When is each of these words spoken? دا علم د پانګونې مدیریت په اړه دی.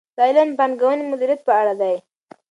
دا 0.17 0.23
علم 0.29 0.49
د 0.51 0.55
پانګونې 0.59 1.03
مدیریت 1.11 1.41
په 1.47 1.51
اړه 1.61 1.73
دی. 1.81 1.95